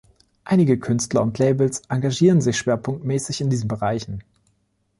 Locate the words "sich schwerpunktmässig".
2.41-3.39